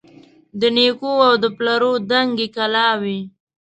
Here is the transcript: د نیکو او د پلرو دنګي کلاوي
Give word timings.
د 0.59 0.61
نیکو 0.75 1.11
او 1.27 1.33
د 1.43 1.45
پلرو 1.57 1.91
دنګي 2.09 2.47
کلاوي 2.55 3.19